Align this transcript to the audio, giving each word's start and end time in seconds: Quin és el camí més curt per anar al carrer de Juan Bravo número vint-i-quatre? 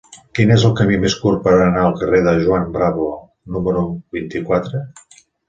Quin 0.37 0.51
és 0.53 0.63
el 0.69 0.71
camí 0.77 0.95
més 1.03 1.15
curt 1.25 1.43
per 1.47 1.53
anar 1.65 1.83
al 1.89 1.93
carrer 1.99 2.21
de 2.29 2.33
Juan 2.47 2.65
Bravo 2.79 3.07
número 3.59 3.85
vint-i-quatre? 4.19 4.85